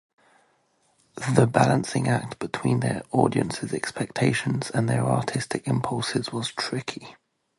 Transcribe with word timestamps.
The 1.35 1.45
balancing 1.45 2.07
act 2.07 2.39
between 2.39 2.79
their 2.79 3.03
audience's 3.11 3.71
expectations 3.71 4.71
and 4.71 4.89
their 4.89 5.05
artistic 5.05 5.67
impulses 5.67 6.31
was 6.33 6.51
tricky. 6.51 7.15